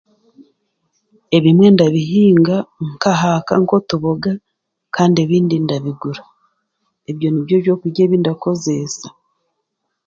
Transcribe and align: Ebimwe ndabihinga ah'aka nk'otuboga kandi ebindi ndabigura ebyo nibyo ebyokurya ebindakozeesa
Ebimwe 1.37 1.67
ndabihinga 1.75 2.55
ah'aka 3.11 3.53
nk'otuboga 3.63 4.31
kandi 4.95 5.17
ebindi 5.25 5.55
ndabigura 5.63 6.23
ebyo 7.09 7.27
nibyo 7.31 7.55
ebyokurya 7.59 8.01
ebindakozeesa 8.05 9.07